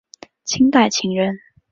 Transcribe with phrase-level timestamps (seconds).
[0.45, 1.37] 清代琴人。